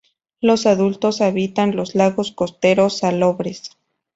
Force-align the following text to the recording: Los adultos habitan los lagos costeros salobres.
Los 0.39 0.65
adultos 0.65 1.21
habitan 1.21 1.75
los 1.75 1.93
lagos 1.93 2.31
costeros 2.31 2.97
salobres. 2.97 3.69